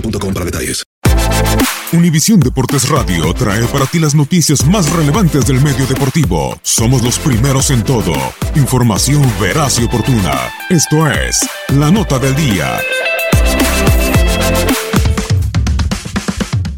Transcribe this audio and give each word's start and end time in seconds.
boostmobile.com 0.00 0.34
para 0.34 0.44
detalles. 0.44 0.82
Univisión 1.92 2.40
Deportes 2.40 2.88
Radio 2.88 3.32
trae 3.32 3.64
para 3.66 3.86
ti 3.86 3.98
las 3.98 4.14
noticias 4.14 4.66
más 4.66 4.90
relevantes 4.90 5.46
del 5.46 5.60
medio 5.60 5.86
deportivo. 5.86 6.58
Somos 6.62 7.02
los 7.02 7.18
primeros 7.18 7.70
en 7.70 7.84
todo. 7.84 8.12
Información 8.54 9.22
veraz 9.40 9.78
y 9.78 9.84
oportuna. 9.84 10.50
Esto 10.68 11.08
es 11.10 11.48
La 11.68 11.90
Nota 11.90 12.18
del 12.18 12.34
Día. 12.34 12.78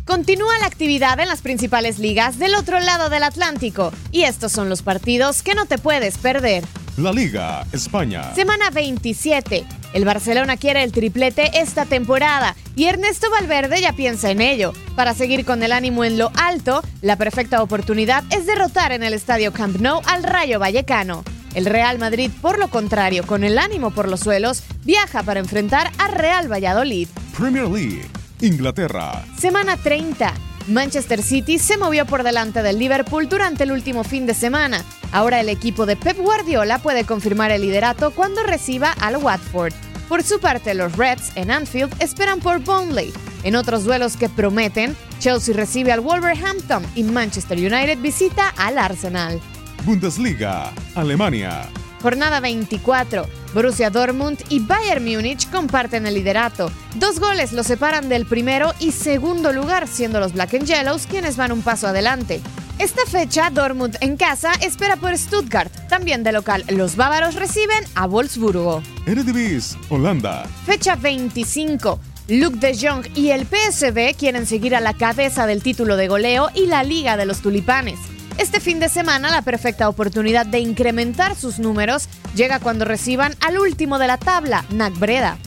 Continúa 0.05 0.59
la 0.59 0.67
actividad 0.67 1.19
en 1.21 1.28
las 1.28 1.43
principales 1.43 1.99
ligas 1.99 2.39
del 2.39 2.55
otro 2.55 2.78
lado 2.81 3.09
del 3.09 3.23
Atlántico 3.23 3.93
y 4.12 4.23
estos 4.23 4.53
son 4.53 4.69
los 4.69 4.83
partidos 4.83 5.43
que 5.43 5.55
no 5.55 5.67
te 5.67 5.78
puedes 5.78 6.19
perder. 6.19 6.65
La 6.97 7.12
Liga, 7.12 7.65
España. 7.73 8.34
Semana 8.34 8.71
27. 8.71 9.65
El 9.98 10.04
Barcelona 10.04 10.56
quiere 10.56 10.84
el 10.84 10.92
triplete 10.92 11.50
esta 11.60 11.84
temporada 11.84 12.54
y 12.76 12.84
Ernesto 12.84 13.28
Valverde 13.32 13.81
ya 13.81 13.94
piensa 13.94 14.31
en 14.31 14.41
ello. 14.41 14.72
Para 14.94 15.12
seguir 15.12 15.44
con 15.44 15.60
el 15.64 15.72
ánimo 15.72 16.04
en 16.04 16.19
lo 16.19 16.31
alto, 16.36 16.84
la 17.03 17.16
perfecta 17.16 17.60
oportunidad 17.64 18.22
es 18.31 18.47
derrotar 18.47 18.92
en 18.92 19.03
el 19.03 19.12
estadio 19.12 19.53
Camp 19.53 19.81
Nou 19.81 20.00
al 20.06 20.22
Rayo 20.22 20.60
Vallecano. 20.60 21.25
El 21.53 21.66
Real 21.66 21.98
Madrid, 21.98 22.31
por 22.41 22.60
lo 22.60 22.69
contrario, 22.69 23.26
con 23.26 23.42
el 23.42 23.59
ánimo 23.59 23.91
por 23.91 24.09
los 24.09 24.20
suelos, 24.20 24.62
viaja 24.84 25.25
para 25.25 25.41
enfrentar 25.41 25.91
a 25.98 26.06
Real 26.06 26.47
Valladolid. 26.47 27.09
Premier 27.36 27.66
League, 27.66 28.06
Inglaterra. 28.41 29.25
Semana 29.36 29.76
30. 29.76 30.32
Manchester 30.69 31.22
City 31.22 31.59
se 31.59 31.76
movió 31.76 32.06
por 32.06 32.22
delante 32.22 32.62
del 32.62 32.78
Liverpool 32.78 33.28
durante 33.28 33.65
el 33.65 33.72
último 33.72 34.04
fin 34.04 34.26
de 34.26 34.34
semana. 34.34 34.84
Ahora 35.10 35.41
el 35.41 35.48
equipo 35.48 35.86
de 35.86 35.97
Pep 35.97 36.19
Guardiola 36.19 36.78
puede 36.78 37.04
confirmar 37.04 37.50
el 37.50 37.62
liderato 37.62 38.12
cuando 38.12 38.44
reciba 38.44 38.92
al 38.92 39.16
Watford. 39.16 39.72
Por 40.09 40.23
su 40.23 40.41
parte, 40.41 40.73
los 40.75 40.97
Reds 40.97 41.33
en 41.35 41.51
Anfield 41.51 41.95
esperan 42.01 42.41
por 42.41 42.61
Burnley. 42.61 43.13
En 43.43 43.55
otros 43.55 43.85
duelos 43.85 44.17
que 44.17 44.29
prometen, 44.29 44.97
Chelsea 45.19 45.55
recibe 45.55 45.93
al 45.93 46.01
Wolverhampton 46.01 46.83
y 46.95 47.03
Manchester 47.03 47.59
United 47.59 47.99
visita 47.99 48.49
al 48.57 48.79
Arsenal. 48.79 49.39
Bundesliga, 49.85 50.73
Alemania. 50.95 51.69
Jornada 52.03 52.41
24. 52.41 53.27
Borussia 53.55 53.91
Dortmund 53.91 54.39
y 54.49 54.61
Bayern 54.61 55.05
Múnich 55.05 55.51
comparten 55.51 56.07
el 56.07 56.15
liderato. 56.15 56.71
Dos 56.95 57.19
goles 57.21 57.53
los 57.53 57.67
separan 57.67 58.09
del 58.09 58.25
primero 58.27 58.73
y 58.79 58.93
segundo 58.93 59.53
lugar, 59.53 59.89
siendo 59.89 60.21
los 60.21 60.33
Black 60.33 60.55
and 60.55 60.65
Yellows 60.65 61.07
quienes 61.07 61.37
van 61.37 61.53
un 61.53 61.63
paso 61.63 61.87
adelante. 61.87 62.41
Esta 62.78 63.05
fecha, 63.06 63.50
Dortmund 63.50 63.97
en 64.00 64.16
casa 64.16 64.53
espera 64.61 64.94
por 64.94 65.16
Stuttgart. 65.19 65.72
También 65.89 66.22
de 66.22 66.31
local, 66.31 66.65
los 66.69 66.94
bávaros 66.94 67.34
reciben 67.34 67.84
a 67.97 68.06
Wolfsburgo. 68.06 68.83
Eredivisie, 69.05 69.77
Holanda. 69.89 70.44
Fecha 70.65 70.94
25. 70.94 71.99
Luke 72.28 72.59
de 72.59 72.78
Jong 72.78 73.05
y 73.16 73.31
el 73.31 73.47
PSV 73.47 74.15
quieren 74.16 74.47
seguir 74.47 74.77
a 74.77 74.81
la 74.81 74.94
cabeza 74.94 75.49
del 75.49 75.61
título 75.61 75.97
de 75.97 76.06
goleo 76.06 76.50
y 76.55 76.66
la 76.66 76.84
Liga 76.84 77.16
de 77.16 77.27
los 77.27 77.41
Tulipanes. 77.41 77.99
Este 78.37 78.61
fin 78.61 78.78
de 78.78 78.89
semana 78.89 79.33
la 79.33 79.43
perfecta 79.43 79.89
oportunidad 79.89 80.47
de 80.47 80.60
incrementar 80.60 81.34
sus 81.34 81.59
números 81.59 82.09
llega 82.37 82.60
cuando 82.60 82.84
reciban 82.84 83.34
al 83.41 83.59
último 83.59 83.99
de 83.99 84.06
la 84.06 84.19
tabla, 84.19 84.65
NAC 84.71 84.97
Breda. 85.00 85.39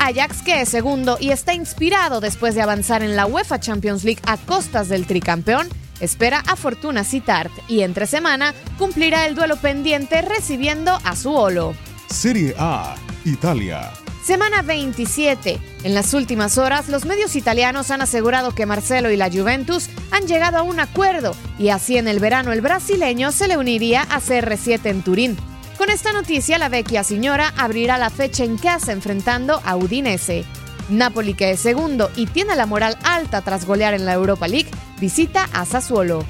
Ajax, 0.00 0.42
que 0.42 0.62
es 0.62 0.68
segundo 0.68 1.18
y 1.20 1.30
está 1.30 1.54
inspirado 1.54 2.20
después 2.20 2.56
de 2.56 2.62
avanzar 2.62 3.04
en 3.04 3.14
la 3.14 3.26
UEFA 3.26 3.60
Champions 3.60 4.02
League 4.02 4.22
a 4.26 4.38
costas 4.38 4.88
del 4.88 5.06
tricampeón, 5.06 5.68
espera 6.00 6.42
a 6.46 6.56
Fortuna 6.56 7.04
Citart 7.04 7.52
y 7.68 7.80
entre 7.82 8.06
semana 8.06 8.54
cumplirá 8.78 9.26
el 9.26 9.34
duelo 9.34 9.56
pendiente 9.56 10.22
recibiendo 10.22 10.98
a 11.04 11.16
su 11.16 11.32
Olo. 11.32 11.74
Serie 12.08 12.54
A, 12.58 12.96
Italia. 13.24 13.90
Semana 14.24 14.62
27. 14.62 15.58
En 15.82 15.94
las 15.94 16.12
últimas 16.12 16.58
horas, 16.58 16.88
los 16.88 17.06
medios 17.06 17.36
italianos 17.36 17.90
han 17.90 18.02
asegurado 18.02 18.54
que 18.54 18.66
Marcelo 18.66 19.10
y 19.10 19.16
la 19.16 19.30
Juventus 19.30 19.88
han 20.10 20.26
llegado 20.26 20.58
a 20.58 20.62
un 20.62 20.78
acuerdo 20.78 21.34
y 21.58 21.70
así 21.70 21.96
en 21.96 22.06
el 22.06 22.20
verano 22.20 22.52
el 22.52 22.60
brasileño 22.60 23.32
se 23.32 23.48
le 23.48 23.56
uniría 23.56 24.02
a 24.02 24.20
CR7 24.20 24.86
en 24.86 25.02
Turín. 25.02 25.36
Con 25.78 25.88
esta 25.88 26.12
noticia, 26.12 26.58
la 26.58 26.68
vecchia 26.68 27.02
señora 27.02 27.54
abrirá 27.56 27.96
la 27.96 28.10
fecha 28.10 28.44
en 28.44 28.58
casa 28.58 28.92
enfrentando 28.92 29.62
a 29.64 29.76
Udinese. 29.76 30.44
Napoli, 30.90 31.34
que 31.34 31.52
es 31.52 31.60
segundo 31.60 32.10
y 32.16 32.26
tiene 32.26 32.54
la 32.56 32.66
moral 32.66 32.98
alta 33.02 33.40
tras 33.40 33.64
golear 33.64 33.94
en 33.94 34.04
la 34.04 34.12
Europa 34.12 34.46
League, 34.46 34.70
visita 35.00 35.48
a 35.52 35.64
Sassuolo. 35.64 36.24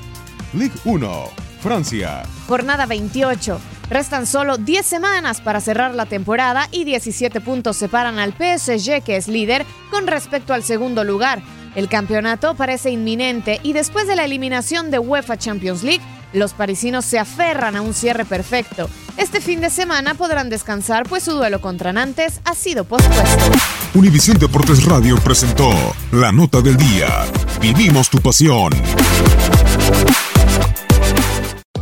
Ligue 0.55 0.79
1, 0.85 1.25
Francia. 1.61 2.23
Jornada 2.47 2.87
28. 2.87 3.61
Restan 3.91 4.27
solo 4.27 4.57
10 4.57 4.87
semanas 4.87 5.41
para 5.41 5.61
cerrar 5.61 5.95
la 5.95 6.07
temporada 6.07 6.69
y 6.71 6.85
17 6.85 7.41
puntos 7.41 7.77
separan 7.77 8.19
al 8.21 8.33
PSG, 8.33 9.03
que 9.03 9.17
es 9.17 9.27
líder, 9.27 9.67
con 9.91 10.07
respecto 10.07 10.55
al 10.55 10.63
segundo 10.63 11.03
lugar. 11.03 11.43
El 11.75 11.89
campeonato 11.89 12.55
parece 12.55 12.91
inminente 12.91 13.61
y 13.63 13.73
después 13.73 14.07
de 14.07 14.17
la 14.17 14.25
eliminación 14.25 14.91
de 14.91 14.99
UEFA 14.99 15.37
Champions 15.37 15.83
League, 15.83 16.03
los 16.33 16.53
parisinos 16.53 17.05
se 17.05 17.19
aferran 17.19 17.77
a 17.77 17.83
un 17.83 17.95
cierre 17.95 18.25
perfecto. 18.25 18.89
Este 19.17 19.41
fin 19.41 19.61
de 19.61 19.71
semana 19.71 20.15
podrán 20.15 20.49
descansar, 20.51 21.09
pues 21.09 21.25
su 21.25 21.33
duelo 21.33 21.61
contra 21.61 21.93
Nantes 21.93 22.41
ha 22.45 22.55
sido 22.55 22.85
pospuesto. 22.85 23.45
Univisión 23.95 24.39
Deportes 24.39 24.85
Radio 24.85 25.17
presentó 25.17 25.69
la 26.13 26.31
nota 26.31 26.61
del 26.61 26.77
día. 26.77 27.09
Vivimos 27.61 28.09
tu 28.09 28.19
pasión. 28.21 28.73